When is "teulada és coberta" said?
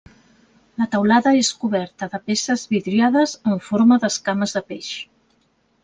0.95-2.09